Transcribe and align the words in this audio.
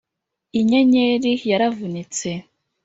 inyenyeri 0.59 1.31
yaravunitse 1.49 2.29